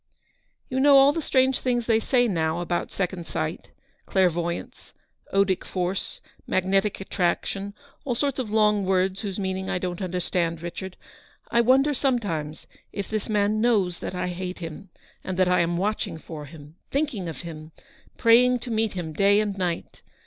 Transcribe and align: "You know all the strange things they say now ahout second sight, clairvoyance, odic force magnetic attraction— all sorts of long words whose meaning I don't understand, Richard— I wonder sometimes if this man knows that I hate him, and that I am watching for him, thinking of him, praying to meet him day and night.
"You 0.67 0.79
know 0.79 0.97
all 0.97 1.13
the 1.13 1.21
strange 1.21 1.59
things 1.59 1.85
they 1.85 1.99
say 1.99 2.27
now 2.27 2.59
ahout 2.65 2.89
second 2.89 3.27
sight, 3.27 3.69
clairvoyance, 4.07 4.95
odic 5.31 5.63
force 5.63 6.21
magnetic 6.47 6.99
attraction— 6.99 7.75
all 8.03 8.15
sorts 8.15 8.39
of 8.39 8.49
long 8.49 8.83
words 8.83 9.21
whose 9.21 9.37
meaning 9.37 9.69
I 9.69 9.77
don't 9.77 10.01
understand, 10.01 10.63
Richard— 10.63 10.97
I 11.51 11.61
wonder 11.61 11.93
sometimes 11.93 12.65
if 12.91 13.09
this 13.09 13.29
man 13.29 13.61
knows 13.61 13.99
that 13.99 14.15
I 14.15 14.29
hate 14.29 14.57
him, 14.57 14.89
and 15.23 15.37
that 15.37 15.47
I 15.47 15.59
am 15.59 15.77
watching 15.77 16.17
for 16.17 16.45
him, 16.45 16.77
thinking 16.89 17.29
of 17.29 17.41
him, 17.41 17.71
praying 18.17 18.57
to 18.61 18.71
meet 18.71 18.93
him 18.93 19.13
day 19.13 19.39
and 19.39 19.55
night. 19.55 20.01